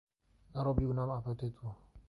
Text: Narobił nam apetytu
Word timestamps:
Narobił 0.53 0.93
nam 0.93 1.11
apetytu 1.11 1.73